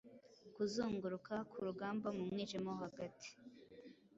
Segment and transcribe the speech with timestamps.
[0.55, 3.29] Kuzunguruka ku rugambamu mwijima wo hagati